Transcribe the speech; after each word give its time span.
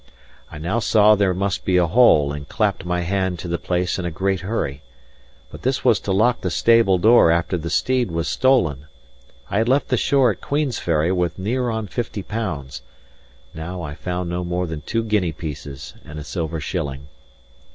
I 0.51 0.57
now 0.57 0.79
saw 0.79 1.13
there 1.13 1.31
must 1.31 1.63
be 1.63 1.77
a 1.77 1.85
hole, 1.85 2.33
and 2.33 2.49
clapped 2.49 2.83
my 2.85 3.01
hand 3.01 3.37
to 3.37 3.47
the 3.47 3.59
place 3.59 3.99
in 3.99 4.05
a 4.05 4.09
great 4.09 4.39
hurry. 4.39 4.81
But 5.51 5.61
this 5.61 5.85
was 5.85 5.99
to 5.99 6.11
lock 6.11 6.41
the 6.41 6.49
stable 6.49 6.97
door 6.97 7.29
after 7.29 7.55
the 7.55 7.69
steed 7.69 8.09
was 8.09 8.27
stolen. 8.27 8.87
I 9.51 9.59
had 9.59 9.69
left 9.69 9.89
the 9.89 9.97
shore 9.97 10.31
at 10.31 10.41
Queensferry 10.41 11.11
with 11.11 11.37
near 11.37 11.69
on 11.69 11.85
fifty 11.85 12.23
pounds; 12.23 12.81
now 13.53 13.83
I 13.83 13.93
found 13.93 14.27
no 14.27 14.43
more 14.43 14.65
than 14.65 14.81
two 14.81 15.03
guinea 15.03 15.33
pieces 15.33 15.93
and 16.03 16.17
a 16.17 16.23
silver 16.23 16.59
shilling. 16.59 17.07